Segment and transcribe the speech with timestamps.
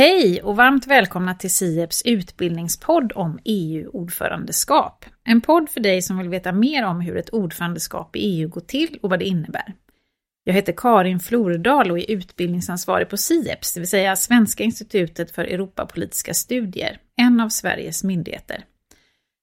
[0.00, 5.04] Hej och varmt välkomna till SIEPs utbildningspodd om EU-ordförandeskap.
[5.24, 8.60] En podd för dig som vill veta mer om hur ett ordförandeskap i EU går
[8.60, 9.74] till och vad det innebär.
[10.44, 15.44] Jag heter Karin Flordal och är utbildningsansvarig på SIEPS, det vill säga Svenska institutet för
[15.44, 18.64] Europapolitiska studier, en av Sveriges myndigheter.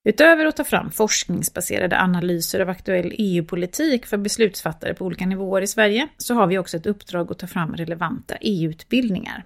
[0.10, 5.68] Utöver att ta fram forskningsbaserade analyser av aktuell EU-politik för beslutsfattare på olika nivåer i
[5.68, 9.44] Sverige, så har vi också ett uppdrag att ta fram relevanta EU-utbildningar.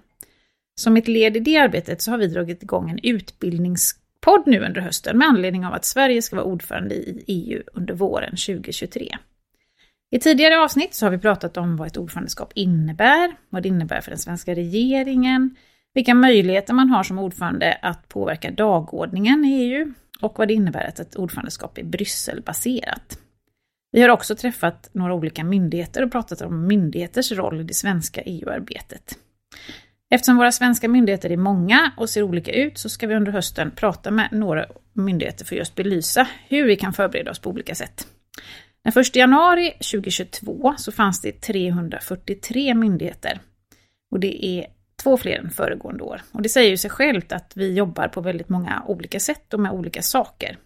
[0.74, 4.80] Som ett led i det arbetet så har vi dragit igång en utbildningspodd nu under
[4.80, 9.16] hösten med anledning av att Sverige ska vara ordförande i EU under våren 2023.
[10.10, 14.00] I tidigare avsnitt så har vi pratat om vad ett ordförandeskap innebär, vad det innebär
[14.00, 15.56] för den svenska regeringen,
[15.94, 20.88] vilka möjligheter man har som ordförande att påverka dagordningen i EU och vad det innebär
[20.88, 23.18] att ett ordförandeskap är Brysselbaserat.
[23.92, 28.22] Vi har också träffat några olika myndigheter och pratat om myndigheters roll i det svenska
[28.22, 29.18] EU-arbetet.
[30.14, 33.70] Eftersom våra svenska myndigheter är många och ser olika ut så ska vi under hösten
[33.70, 37.74] prata med några myndigheter för att just belysa hur vi kan förbereda oss på olika
[37.74, 38.06] sätt.
[38.84, 43.40] Den 1 januari 2022 så fanns det 343 myndigheter.
[44.10, 44.66] Och det är
[45.02, 46.22] två fler än föregående år.
[46.32, 49.60] Och det säger ju sig självt att vi jobbar på väldigt många olika sätt och
[49.60, 50.58] med olika saker.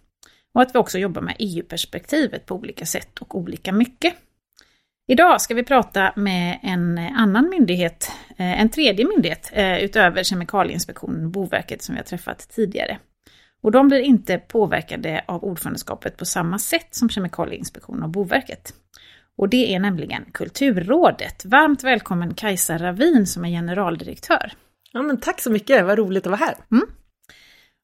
[0.53, 4.13] Och att vi också jobbar med EU-perspektivet på olika sätt och olika mycket.
[5.09, 11.25] Idag ska vi prata med en annan myndighet, eh, en tredje myndighet eh, utöver Kemikalieinspektionen
[11.25, 12.97] och Boverket som vi har träffat tidigare.
[13.61, 18.73] Och de blir inte påverkade av ordförandeskapet på samma sätt som Kemikalieinspektionen och Boverket.
[19.37, 21.45] Och det är nämligen Kulturrådet.
[21.45, 24.51] Varmt välkommen Kajsa Ravin som är generaldirektör.
[24.91, 26.55] Ja, men tack så mycket, vad roligt att vara här.
[26.71, 26.87] Mm.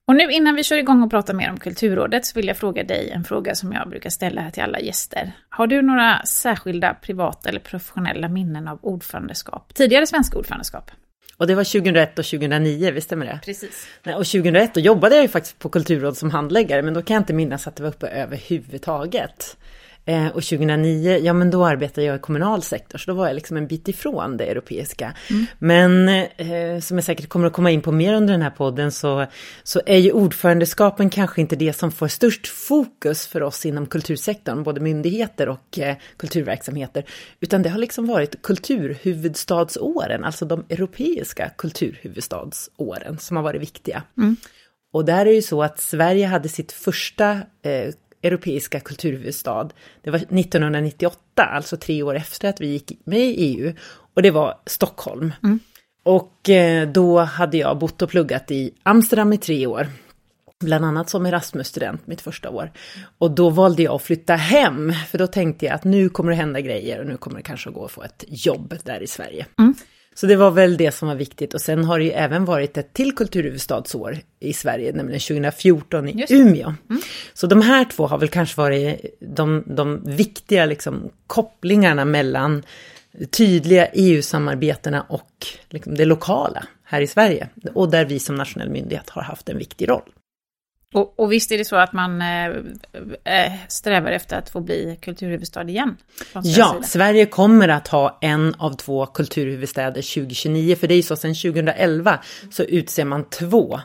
[0.07, 2.83] Och nu innan vi kör igång och pratar mer om Kulturrådet så vill jag fråga
[2.83, 5.31] dig en fråga som jag brukar ställa här till alla gäster.
[5.49, 9.73] Har du några särskilda privata eller professionella minnen av ordförandeskap?
[9.73, 10.91] Tidigare svenska ordförandeskap?
[11.37, 13.39] Och det var 2001 och 2009, visst stämmer det?
[13.45, 13.87] Precis.
[14.03, 17.13] Nej, och 2001 då jobbade jag ju faktiskt på Kulturråd som handläggare, men då kan
[17.13, 19.57] jag inte minnas att det var uppe överhuvudtaget.
[20.05, 23.35] Eh, och 2009, ja men då arbetade jag i kommunal sektor, så då var jag
[23.35, 25.13] liksom en bit ifrån det europeiska.
[25.29, 25.45] Mm.
[25.59, 28.91] Men eh, som jag säkert kommer att komma in på mer under den här podden
[28.91, 29.25] så,
[29.63, 34.63] så är ju ordförandeskapen kanske inte det som får störst fokus för oss inom kultursektorn,
[34.63, 37.03] både myndigheter och eh, kulturverksamheter.
[37.39, 44.03] Utan det har liksom varit kulturhuvudstadsåren, alltså de europeiska kulturhuvudstadsåren som har varit viktiga.
[44.17, 44.35] Mm.
[44.93, 47.31] Och där är det ju så att Sverige hade sitt första
[47.61, 49.69] eh, europeiska kulturhuvudstad.
[50.01, 53.73] Det var 1998, alltså tre år efter att vi gick med i EU.
[54.13, 55.33] Och det var Stockholm.
[55.43, 55.59] Mm.
[56.03, 59.87] Och eh, då hade jag bott och pluggat i Amsterdam i tre år.
[60.59, 62.71] Bland annat som Erasmus-student mitt första år.
[63.17, 66.35] Och då valde jag att flytta hem, för då tänkte jag att nu kommer det
[66.35, 69.07] hända grejer och nu kommer det kanske att gå att få ett jobb där i
[69.07, 69.45] Sverige.
[69.59, 69.73] Mm.
[70.13, 72.77] Så det var väl det som var viktigt och sen har det ju även varit
[72.77, 76.73] ett till kulturhuvudstadsår i Sverige, nämligen 2014 i Umeå.
[76.89, 77.01] Mm.
[77.33, 82.63] Så de här två har väl kanske varit de, de viktiga liksom, kopplingarna mellan
[83.31, 87.49] tydliga EU-samarbetena och liksom, det lokala här i Sverige.
[87.73, 90.09] Och där vi som nationell myndighet har haft en viktig roll.
[90.93, 92.45] Och, och visst är det så att man eh,
[93.45, 95.97] eh strävar efter att få bli kulturhuvudstad igen?
[96.33, 96.83] Ja, sida.
[96.83, 101.35] Sverige kommer att ha en av två kulturhuvudstäder 2029, för det är ju så sedan
[101.35, 102.19] 2011
[102.51, 103.79] så utser man två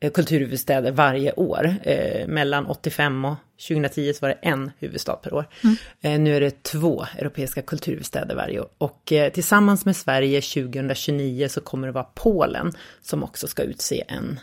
[0.00, 1.74] eh, kulturhuvudstäder varje år.
[1.82, 3.36] Eh, mellan 85 och
[3.68, 5.48] 2010 så var det en huvudstad per år.
[5.64, 5.76] Mm.
[6.00, 8.68] Eh, nu är det två europeiska kulturhuvudstäder varje år.
[8.78, 12.72] Och eh, tillsammans med Sverige 2029 så kommer det vara Polen
[13.02, 14.40] som också ska utse en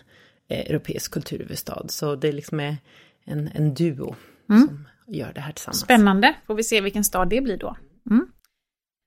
[0.49, 1.85] europeisk kulturhuvudstad.
[1.87, 2.77] Så det liksom är
[3.25, 4.15] en, en duo
[4.49, 4.67] mm.
[4.67, 5.79] som gör det här tillsammans.
[5.79, 7.77] Spännande, får vi se vilken stad det blir då.
[8.09, 8.27] Mm.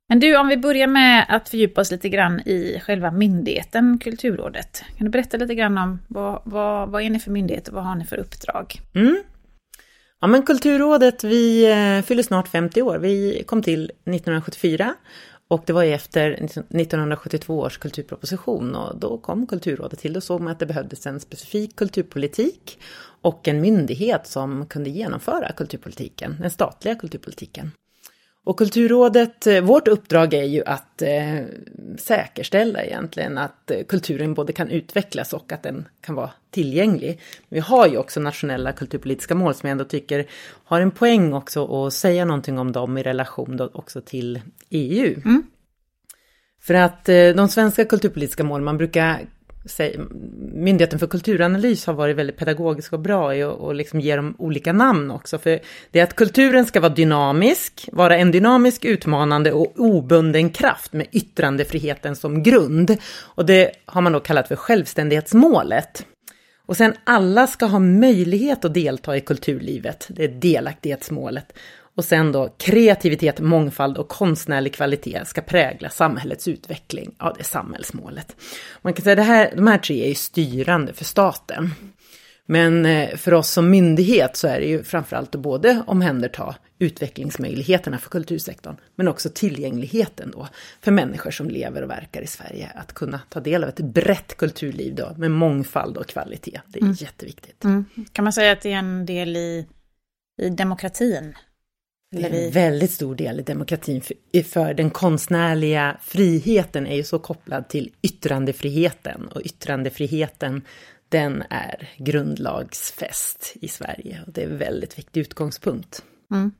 [0.08, 4.84] Men du, om vi börjar med att fördjupa oss lite grann i själva myndigheten Kulturrådet.
[4.96, 7.84] Kan du berätta lite grann om vad, vad, vad är ni för myndighet och vad
[7.84, 8.80] har ni för uppdrag?
[8.94, 9.22] Mm.
[10.20, 12.98] Ja men Kulturrådet, vi eh, fyller snart 50 år.
[12.98, 14.94] Vi kom till 1974
[15.50, 20.12] och det var ju efter 1972 års kulturproposition och då kom Kulturrådet till.
[20.12, 22.78] Då såg man att det behövdes en specifik kulturpolitik
[23.22, 27.70] och en myndighet som kunde genomföra kulturpolitiken, den statliga kulturpolitiken.
[28.44, 31.44] Och Kulturrådet, eh, vårt uppdrag är ju att eh,
[31.98, 37.20] säkerställa egentligen att eh, kulturen både kan utvecklas och att den kan vara tillgänglig.
[37.48, 40.26] Vi har ju också nationella kulturpolitiska mål som jag ändå tycker
[40.64, 44.40] har en poäng också att säga någonting om dem i relation då också till
[44.70, 45.20] EU.
[45.24, 45.42] Mm.
[46.62, 49.20] För att eh, de svenska kulturpolitiska målen, man brukar
[50.52, 54.72] Myndigheten för kulturanalys har varit väldigt pedagogisk och bra i att liksom ge dem olika
[54.72, 55.38] namn också.
[55.38, 55.60] För
[55.90, 61.06] det är att kulturen ska vara dynamisk, vara en dynamisk, utmanande och obunden kraft med
[61.12, 62.96] yttrandefriheten som grund.
[63.18, 66.06] Och det har man då kallat för självständighetsmålet.
[66.66, 71.52] Och sen alla ska ha möjlighet att delta i kulturlivet, det är delaktighetsmålet.
[72.00, 77.14] Och sen då kreativitet, mångfald och konstnärlig kvalitet ska prägla samhällets utveckling.
[77.18, 78.36] Ja, det är samhällsmålet.
[78.82, 81.70] Man kan säga att det här, de här tre är ju styrande för staten.
[82.46, 87.98] Men eh, för oss som myndighet så är det ju framförallt att både omhänderta utvecklingsmöjligheterna
[87.98, 90.48] för kultursektorn, men också tillgängligheten då
[90.80, 92.72] för människor som lever och verkar i Sverige.
[92.74, 96.60] Att kunna ta del av ett brett kulturliv då med mångfald och kvalitet.
[96.66, 96.94] Det är mm.
[96.98, 97.64] jätteviktigt.
[97.64, 97.84] Mm.
[98.12, 99.66] Kan man säga att det är en del i,
[100.42, 101.34] i demokratin?
[102.10, 107.04] Det är en väldigt stor del i demokratin, för, för den konstnärliga friheten är ju
[107.04, 110.62] så kopplad till yttrandefriheten och yttrandefriheten
[111.08, 116.02] den är grundlagsfäst i Sverige och det är en väldigt viktig utgångspunkt.
[116.30, 116.52] Mm.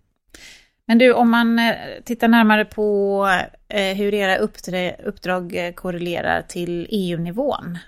[0.87, 1.75] Men du, om man eh,
[2.05, 3.26] tittar närmare på
[3.69, 4.37] eh, hur era
[5.05, 7.79] uppdrag eh, korrelerar till EU-nivån,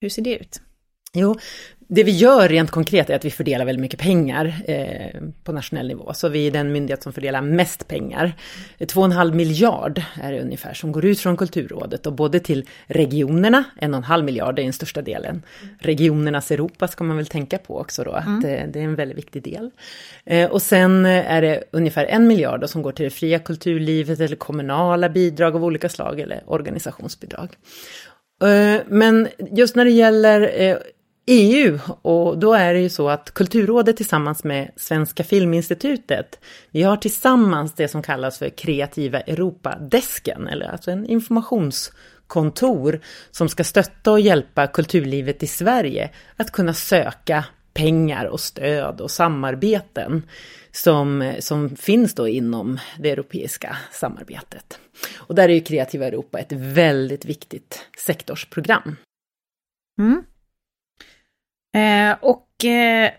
[0.00, 0.60] hur ser det ut?
[1.12, 1.36] Jo,
[1.88, 5.88] det vi gör rent konkret är att vi fördelar väldigt mycket pengar eh, på nationell
[5.88, 6.12] nivå.
[6.14, 8.32] Så vi är den myndighet som fördelar mest pengar.
[8.78, 14.22] 2,5 miljard är det ungefär som går ut från Kulturrådet och både till regionerna, 1,5
[14.22, 15.42] miljard är den största delen.
[15.78, 18.36] Regionernas Europa ska man väl tänka på också då, mm.
[18.36, 19.70] att det, det, är en väldigt viktig del.
[20.24, 24.36] Eh, och sen är det ungefär en miljard som går till det fria kulturlivet eller
[24.36, 27.48] kommunala bidrag av olika slag eller organisationsbidrag.
[28.42, 30.76] Eh, men just när det gäller eh,
[31.26, 36.38] EU och då är det ju så att Kulturrådet tillsammans med Svenska Filminstitutet,
[36.70, 43.00] vi har tillsammans det som kallas för Kreativa Europa-desken, eller alltså en informationskontor
[43.30, 47.44] som ska stötta och hjälpa kulturlivet i Sverige att kunna söka
[47.74, 50.22] pengar och stöd och samarbeten
[50.72, 54.78] som, som finns då inom det europeiska samarbetet.
[55.16, 58.96] Och där är ju Kreativa Europa ett väldigt viktigt sektorsprogram.
[59.98, 60.22] Mm.
[61.74, 63.10] Eh, och eh,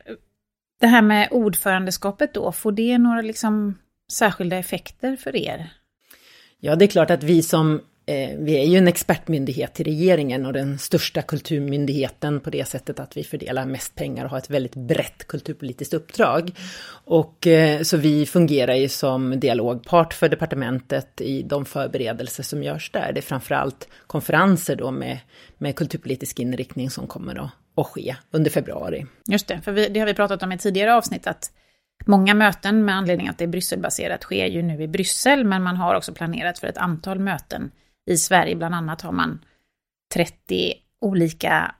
[0.82, 3.78] det här med ordförandeskapet då, får det några liksom
[4.12, 5.74] särskilda effekter för er?
[6.60, 10.46] Ja, det är klart att vi som eh, vi är ju en expertmyndighet till regeringen
[10.46, 14.50] och den största kulturmyndigheten på det sättet att vi fördelar mest pengar och har ett
[14.50, 16.52] väldigt brett kulturpolitiskt uppdrag.
[17.06, 22.92] Och eh, så vi fungerar ju som dialogpart för departementet i de förberedelser som görs
[22.92, 23.12] där.
[23.14, 25.20] Det är framförallt konferenser då med,
[25.58, 29.06] med kulturpolitisk inriktning som kommer att, att ske under februari.
[29.28, 31.52] Just det, för vi, det har vi pratat om i tidigare avsnitt att
[32.06, 35.78] Många möten med anledning att det är Brysselbaserat sker ju nu i Bryssel, men man
[35.78, 37.72] har också planerat för ett antal möten
[38.12, 39.46] i Sverige bland annat har man
[40.14, 41.76] 30 olika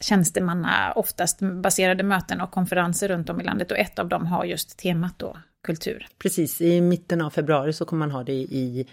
[0.00, 4.44] tjänstemanna, oftast baserade möten och konferenser runt om i landet och ett av dem har
[4.44, 5.36] just temat då
[5.66, 6.06] kultur.
[6.18, 8.86] Precis, i mitten av februari så kommer man ha det i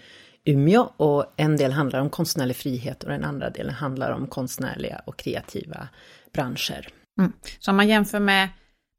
[0.46, 5.02] Umeå och en del handlar om konstnärlig frihet och den andra delen handlar om konstnärliga
[5.04, 5.88] och kreativa
[6.32, 6.88] branscher.
[7.20, 7.32] Mm.
[7.58, 8.48] Så om man jämför med,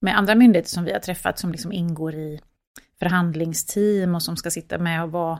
[0.01, 2.39] med andra myndigheter som vi har träffat som liksom ingår i
[2.99, 5.39] förhandlingsteam och som ska sitta med och vara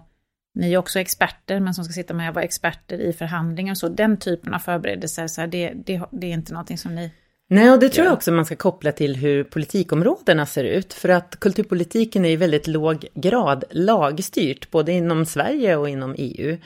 [0.53, 3.77] ni är också experter, men som ska sitta med och vara experter i förhandlingar och
[3.77, 3.89] så.
[3.89, 7.11] Den typen av förberedelser, så här, det, det, det är inte någonting som ni
[7.49, 10.93] Nej, och det tror jag också man ska koppla till hur politikområdena ser ut.
[10.93, 16.57] För att kulturpolitiken är i väldigt låg grad lagstyrt, både inom Sverige och inom EU.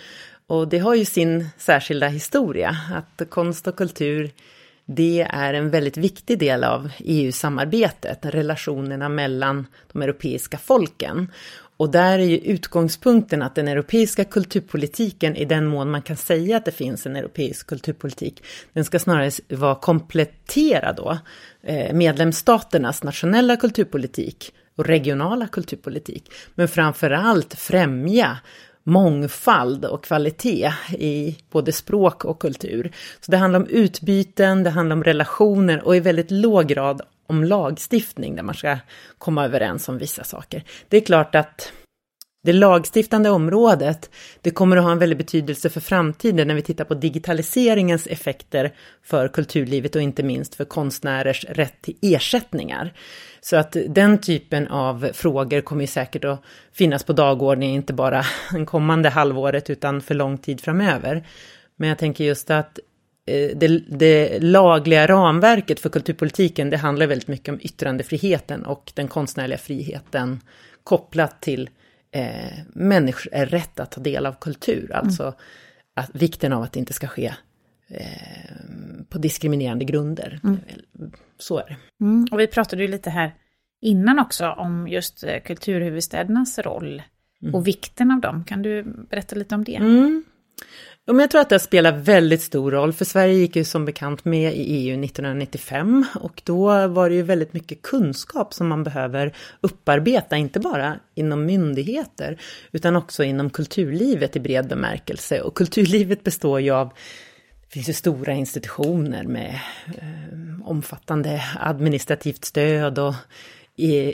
[0.48, 4.32] Och det har ju sin särskilda historia, att konst och kultur,
[4.86, 11.32] det är en väldigt viktig del av EU-samarbetet, relationerna mellan de europeiska folken.
[11.82, 16.58] Och där är ju utgångspunkten att den europeiska kulturpolitiken, i den mån man kan säga
[16.58, 21.18] att det finns en europeisk kulturpolitik, den ska snarare vara kompletterad då
[21.64, 26.32] eh, medlemsstaternas nationella kulturpolitik och regionala kulturpolitik.
[26.56, 28.38] Men framför allt främja
[28.84, 32.92] mångfald och kvalitet i både språk och kultur.
[33.20, 37.44] Så det handlar om utbyten, det handlar om relationer och i väldigt låg grad om
[37.44, 38.78] lagstiftning där man ska
[39.18, 40.64] komma överens om vissa saker.
[40.90, 41.72] Det är klart att
[42.44, 44.10] det lagstiftande området,
[44.42, 48.74] det kommer att ha en väldig betydelse för framtiden när vi tittar på digitaliseringens effekter
[49.04, 52.94] för kulturlivet och inte minst för konstnärers rätt till ersättningar.
[53.42, 58.66] Så att den typen av frågor kommer säkert att finnas på dagordningen, inte bara den
[58.66, 61.28] kommande halvåret utan för lång tid framöver.
[61.76, 62.80] Men jag tänker just att
[63.56, 69.58] det, det, lagliga ramverket för kulturpolitiken, det handlar väldigt mycket om yttrandefriheten och den konstnärliga
[69.58, 70.40] friheten
[70.84, 71.70] kopplat till
[72.12, 74.86] eh, människors rätt att ta del av kultur.
[74.92, 74.98] Mm.
[74.98, 75.34] Alltså
[75.96, 77.34] att, vikten av att det inte ska ske
[77.88, 78.06] eh,
[79.10, 80.40] på diskriminerande grunder.
[80.44, 80.60] Mm.
[81.38, 82.06] Så är det.
[82.06, 82.28] Mm.
[82.32, 83.36] Och vi pratade ju lite här
[83.82, 87.02] innan också om just eh, kulturhuvudstädernas roll
[87.42, 87.56] mm.
[87.56, 88.44] och vikten av dem.
[88.44, 89.80] Kan du berätta lite om det?
[91.06, 93.86] Ja, men jag tror att det spelar väldigt stor roll, för Sverige gick ju som
[93.86, 98.84] bekant med i EU 1995 och då var det ju väldigt mycket kunskap som man
[98.84, 102.42] behöver upparbeta, inte bara inom myndigheter
[102.72, 105.42] utan också inom kulturlivet i bred bemärkelse.
[105.42, 106.88] Och kulturlivet består ju av
[107.62, 113.16] det finns ju stora institutioner med eh, omfattande administrativt stöd och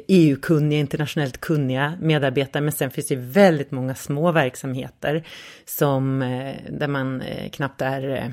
[0.07, 5.23] EU-kunniga, internationellt kunniga medarbetare, men sen finns det väldigt många små verksamheter
[5.65, 8.29] som, eh, där man eh, knappt är eh,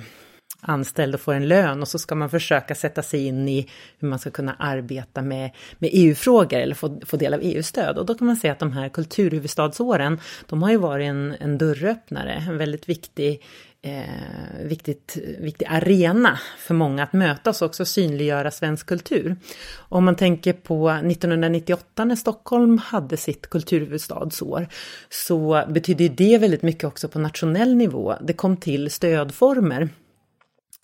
[0.61, 4.09] anställd och får en lön och så ska man försöka sätta sig in i hur
[4.09, 7.99] man ska kunna arbeta med, med EU-frågor eller få, få del av EU-stöd.
[7.99, 11.59] Och då kan man säga att de här kulturhuvudstadsåren, de har ju varit en, en
[11.59, 13.43] dörröppnare, en väldigt viktig
[13.85, 19.37] eh, viktigt, viktig arena för många att mötas och också synliggöra svensk kultur.
[19.77, 24.69] Om man tänker på 1998 när Stockholm hade sitt kulturhuvudstadsår
[25.09, 28.15] så betydde det väldigt mycket också på nationell nivå.
[28.21, 29.89] Det kom till stödformer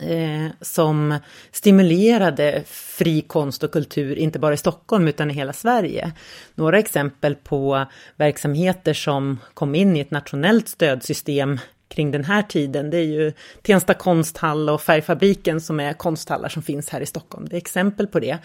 [0.02, 1.18] eh, som
[1.52, 6.12] stimulerade fri konst och kultur, inte bara i Stockholm utan i hela Sverige.
[6.54, 11.58] Några exempel på verksamheter som kom in i ett nationellt stödsystem
[11.90, 13.32] kring den här tiden, det är ju
[13.62, 17.48] Tensta konsthall och Färgfabriken som är konsthallar som finns här i Stockholm.
[17.48, 18.38] Det är exempel på det.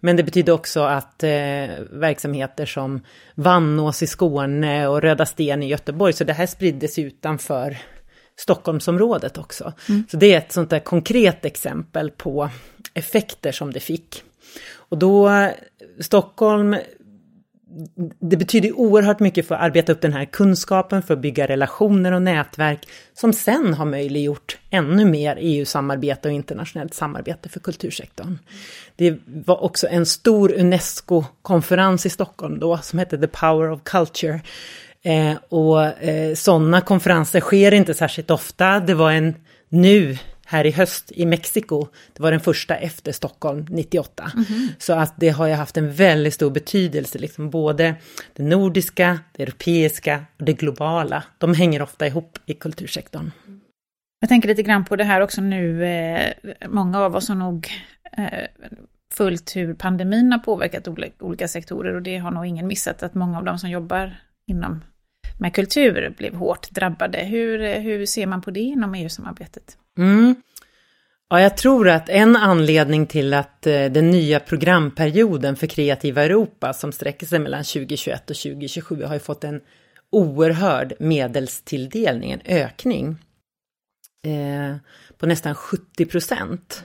[0.00, 1.30] Men det betyder också att eh,
[1.90, 3.00] verksamheter som
[3.34, 7.76] Vannås i Skåne och Röda Sten i Göteborg, så det här spriddes utanför
[8.36, 9.72] Stockholmsområdet också.
[9.88, 10.04] Mm.
[10.10, 12.50] Så det är ett sånt där konkret exempel på
[12.94, 14.22] effekter som det fick.
[14.88, 15.30] Och då,
[16.00, 16.76] Stockholm
[18.20, 22.12] det betyder oerhört mycket för att arbeta upp den här kunskapen, för att bygga relationer
[22.12, 28.38] och nätverk som sen har möjliggjort ännu mer EU-samarbete och internationellt samarbete för kultursektorn.
[28.96, 34.40] Det var också en stor UNESCO-konferens i Stockholm då som hette The Power of Culture.
[35.02, 38.80] Eh, och eh, sådana konferenser sker inte särskilt ofta.
[38.80, 39.34] Det var en
[39.68, 41.86] nu här i höst i Mexiko.
[42.12, 44.30] Det var den första efter Stockholm 98.
[44.34, 44.68] Mm -hmm.
[44.78, 47.94] Så att det har ju haft en väldigt stor betydelse, liksom både
[48.32, 51.24] det nordiska, det europeiska och det globala.
[51.38, 53.30] De hänger ofta ihop i kultursektorn.
[54.20, 56.32] Jag tänker lite grann på det här också nu, eh,
[56.68, 57.68] många av oss har nog
[58.16, 58.46] eh,
[59.14, 60.88] följt hur pandemin har påverkat
[61.20, 64.16] olika sektorer och det har nog ingen missat att många av de som jobbar
[64.50, 64.80] inom
[65.38, 67.18] med kultur blev hårt drabbade.
[67.18, 69.78] Hur, hur ser man på det inom EU-samarbetet?
[69.98, 70.34] Mm.
[71.28, 76.72] Ja, jag tror att en anledning till att eh, den nya programperioden för Kreativa Europa
[76.72, 79.60] som sträcker sig mellan 2021 och 2027 har ju fått en
[80.10, 83.16] oerhörd medelstilldelning, en ökning
[84.24, 84.76] eh,
[85.18, 86.84] på nästan 70 procent.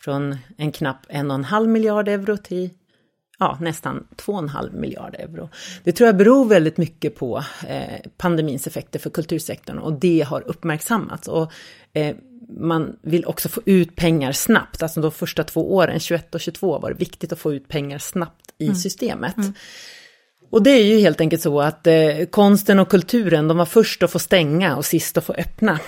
[0.00, 2.70] Från en knapp en och en halv miljard euro till
[3.42, 5.48] ja, nästan 2,5 miljarder euro.
[5.84, 10.48] Det tror jag beror väldigt mycket på eh, pandemins effekter för kultursektorn och det har
[10.48, 11.28] uppmärksammats.
[11.28, 11.52] Och,
[11.92, 12.16] eh,
[12.58, 16.78] man vill också få ut pengar snabbt, alltså de första två åren, 21 och 22,
[16.78, 18.76] var det viktigt att få ut pengar snabbt i mm.
[18.76, 19.36] systemet.
[19.36, 19.52] Mm.
[20.50, 24.02] Och det är ju helt enkelt så att eh, konsten och kulturen, de var först
[24.02, 25.78] att få stänga och sist att få öppna.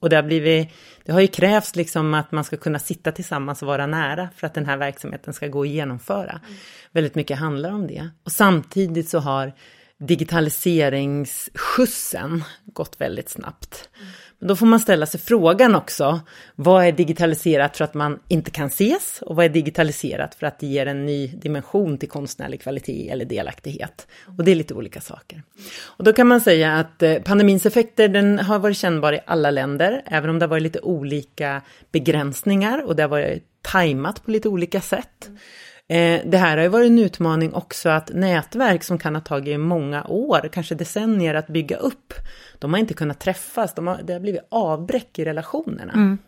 [0.00, 0.68] Och det har blivit
[1.04, 4.46] det har ju krävts liksom att man ska kunna sitta tillsammans och vara nära för
[4.46, 6.30] att den här verksamheten ska gå att genomföra.
[6.30, 6.42] Mm.
[6.92, 8.10] Väldigt mycket handlar om det.
[8.24, 9.52] Och samtidigt så har
[9.98, 13.88] digitaliseringsskjutsen gått väldigt snabbt.
[13.96, 14.08] Mm.
[14.40, 16.20] Men då får man ställa sig frågan också,
[16.54, 20.58] vad är digitaliserat för att man inte kan ses och vad är digitaliserat för att
[20.58, 24.06] det ger en ny dimension till konstnärlig kvalitet eller delaktighet?
[24.38, 25.42] Och det är lite olika saker.
[25.84, 29.50] Och då kan man säga att eh, pandemins effekter, den har varit kännbar i alla
[29.50, 34.30] länder, även om det har varit lite olika begränsningar och det har varit tajmat på
[34.30, 35.30] lite olika sätt.
[35.90, 39.60] Eh, det här har ju varit en utmaning också att nätverk som kan ha tagit
[39.60, 42.14] många år, kanske decennier att bygga upp,
[42.58, 45.92] de har inte kunnat träffas, de har, det har blivit avbräck i relationerna.
[45.92, 46.18] Mm.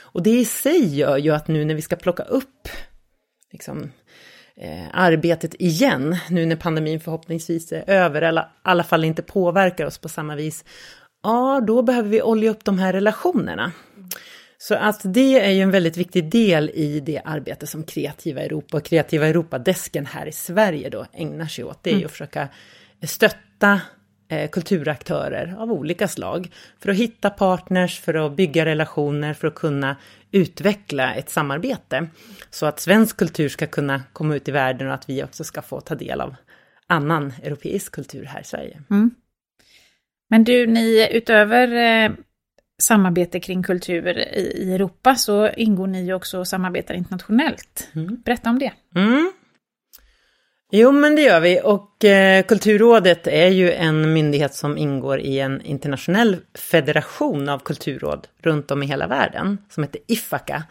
[0.00, 2.68] Och det i sig gör ju att nu när vi ska plocka upp
[3.52, 3.92] liksom,
[4.56, 9.86] eh, arbetet igen, nu när pandemin förhoppningsvis är över, eller i alla fall inte påverkar
[9.86, 10.64] oss på samma vis,
[11.22, 13.72] ja, då behöver vi olja upp de här relationerna.
[14.60, 18.76] Så att det är ju en väldigt viktig del i det arbete som Kreativa Europa
[18.76, 21.82] och Kreativa Europa-desken här i Sverige då ägnar sig åt.
[21.82, 22.48] Det är ju att försöka
[23.02, 23.80] stötta
[24.28, 26.50] eh, kulturaktörer av olika slag
[26.80, 29.96] för att hitta partners, för att bygga relationer, för att kunna
[30.30, 32.08] utveckla ett samarbete.
[32.50, 35.62] Så att svensk kultur ska kunna komma ut i världen och att vi också ska
[35.62, 36.34] få ta del av
[36.86, 38.82] annan europeisk kultur här i Sverige.
[38.90, 39.10] Mm.
[40.30, 42.10] Men du, ni utöver eh,
[42.82, 47.88] samarbete kring kultur i Europa så ingår ni ju också och samarbetar internationellt.
[47.94, 48.16] Mm.
[48.24, 48.72] Berätta om det.
[48.94, 49.32] Mm.
[50.72, 51.60] Jo, men det gör vi.
[51.64, 58.26] Och eh, Kulturrådet är ju en myndighet som ingår i en internationell federation av kulturråd
[58.42, 60.62] runt om i hela världen, som heter IFACA.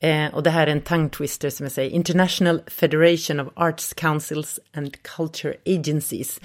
[0.00, 3.92] Eh, och det här är en tongue twister som jag säger, International Federation of Arts
[3.92, 6.40] Councils and Culture Agencies.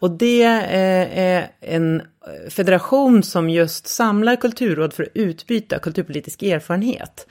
[0.00, 6.42] Och det eh, är en eh, federation som just samlar kulturråd för att utbyta kulturpolitisk
[6.42, 7.26] erfarenhet.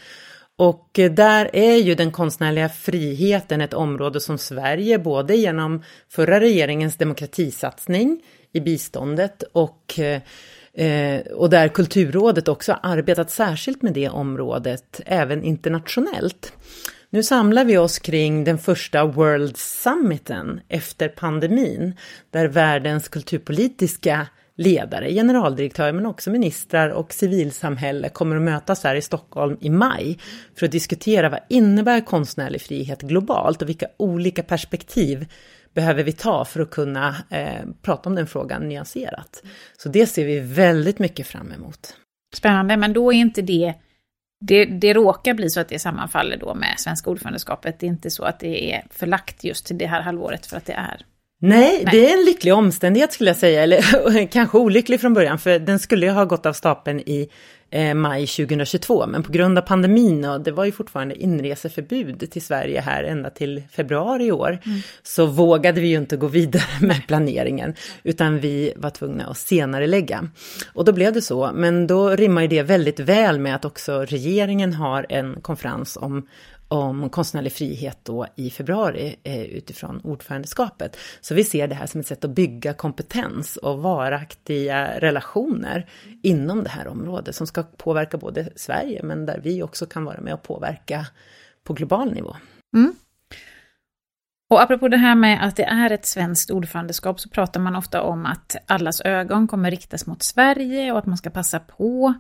[0.57, 6.39] Och eh, där är ju den konstnärliga friheten ett område som Sverige, både genom förra
[6.39, 9.99] regeringens demokratisatsning i biståndet och,
[11.33, 16.53] och där Kulturrådet också arbetat särskilt med det området, även internationellt.
[17.15, 21.93] Nu samlar vi oss kring den första World Summiten efter pandemin,
[22.29, 29.01] där världens kulturpolitiska ledare, generaldirektörer men också ministrar och civilsamhälle kommer att mötas här i
[29.01, 30.19] Stockholm i maj
[30.55, 35.25] för att diskutera vad innebär konstnärlig frihet globalt och vilka olika perspektiv
[35.73, 39.43] behöver vi ta för att kunna eh, prata om den frågan nyanserat.
[39.77, 41.95] Så det ser vi väldigt mycket fram emot.
[42.35, 43.73] Spännande, men då är inte det
[44.39, 47.79] det, det råkar bli så att det sammanfaller då med svenska ordförandeskapet.
[47.79, 50.65] Det är inte så att det är förlagt just till det här halvåret för att
[50.65, 51.05] det är
[51.45, 55.39] Nej, Nej, det är en lycklig omständighet skulle jag säga, eller kanske olycklig från början,
[55.39, 57.29] för den skulle ju ha gått av stapeln i
[57.69, 62.41] eh, maj 2022, men på grund av pandemin och det var ju fortfarande inreseförbud till
[62.41, 64.79] Sverige här ända till februari i år, mm.
[65.03, 67.73] så vågade vi ju inte gå vidare med planeringen,
[68.03, 70.29] utan vi var tvungna att senare lägga.
[70.73, 74.05] Och då blev det så, men då rimmar ju det väldigt väl med att också
[74.05, 76.27] regeringen har en konferens om
[76.67, 80.97] om konstnärlig frihet då i februari eh, utifrån ordförandeskapet.
[81.21, 85.89] Så vi ser det här som ett sätt att bygga kompetens och varaktiga relationer
[86.23, 90.21] inom det här området som ska påverka både Sverige men där vi också kan vara
[90.21, 91.05] med och påverka
[91.63, 92.35] på global nivå.
[92.75, 92.95] Mm.
[94.49, 98.01] Och apropå det här med att det är ett svenskt ordförandeskap så pratar man ofta
[98.01, 102.13] om att allas ögon kommer riktas mot Sverige och att man ska passa på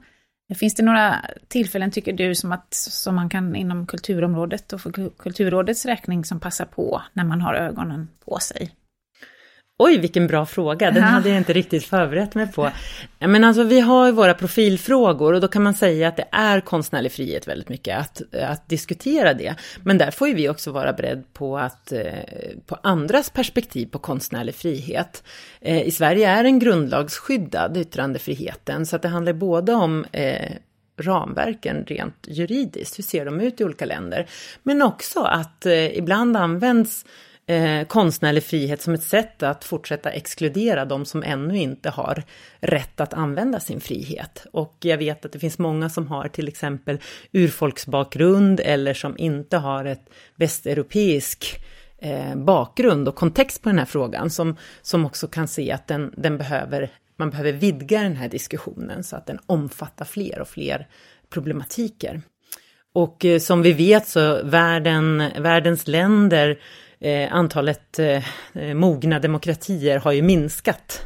[0.53, 5.09] Finns det några tillfällen, tycker du, som, att, som man kan inom kulturområdet och för
[5.17, 8.71] Kulturrådets räkning som passar på när man har ögonen på sig?
[9.77, 10.91] Oj, vilken bra fråga.
[10.91, 12.71] Den hade jag inte riktigt förberett mig på.
[13.19, 16.61] Men alltså, vi har ju våra profilfrågor och då kan man säga att det är
[16.61, 19.55] konstnärlig frihet väldigt mycket att, att diskutera det.
[19.83, 22.01] Men där får ju vi också vara beredd på att eh,
[22.65, 25.23] på andras perspektiv på konstnärlig frihet.
[25.61, 30.51] Eh, I Sverige är den grundlagsskyddad, yttrandefriheten, så att det handlar både om eh,
[30.97, 34.27] ramverken rent juridiskt, hur ser de ut i olika länder?
[34.63, 37.05] Men också att eh, ibland används
[37.47, 42.23] eh, konstnärlig frihet som ett sätt att fortsätta exkludera de som ännu inte har
[42.59, 44.45] rätt att använda sin frihet.
[44.51, 46.99] Och jag vet att det finns många som har till exempel
[47.31, 51.63] urfolksbakgrund eller som inte har ett västeuropeisk
[51.97, 56.13] eh, bakgrund och kontext på den här frågan som, som också kan se att den,
[56.17, 60.87] den behöver, man behöver vidga den här diskussionen så att den omfattar fler och fler
[61.29, 62.21] problematiker.
[62.93, 66.59] Och eh, som vi vet så världen, världens länder
[66.99, 71.01] Eh, antalet eh, eh, mogna demokratier har ju minskat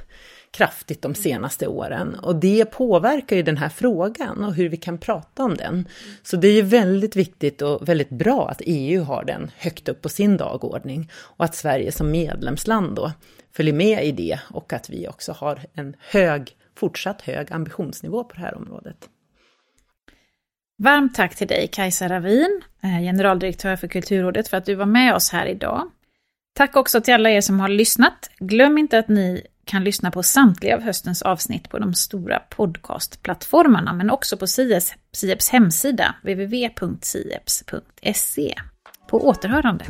[0.51, 2.15] kraftigt de senaste åren.
[2.15, 5.87] Och det påverkar ju den här frågan och hur vi kan prata om den.
[6.23, 10.01] Så det är ju väldigt viktigt och väldigt bra att EU har den högt upp
[10.01, 13.11] på sin dagordning och att Sverige som medlemsland då
[13.53, 18.35] följer med i det och att vi också har en hög, fortsatt hög ambitionsnivå på
[18.35, 19.09] det här området.
[20.81, 25.15] Varmt tack till dig Kajsa Ravin, eh, generaldirektör för Kulturrådet, för att du var med
[25.15, 25.91] oss här idag.
[26.53, 28.29] Tack också till alla er som har lyssnat.
[28.39, 33.93] Glöm inte att ni kan lyssna på samtliga av höstens avsnitt på de stora podcastplattformarna,
[33.93, 36.95] men också på Sieps hemsida, www.sieps.se.
[39.07, 39.85] På återhörande.